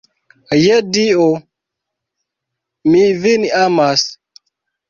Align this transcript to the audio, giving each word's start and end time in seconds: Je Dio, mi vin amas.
Je 0.61 0.77
Dio, 0.95 1.27
mi 2.95 3.05
vin 3.27 3.47
amas. 3.63 4.09